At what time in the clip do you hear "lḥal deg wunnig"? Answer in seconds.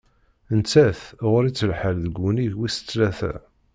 1.71-2.51